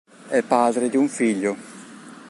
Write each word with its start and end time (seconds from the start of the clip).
È 0.27 0.41
padre 0.41 0.89
di 0.89 0.97
un 0.97 1.07
figlio. 1.07 1.55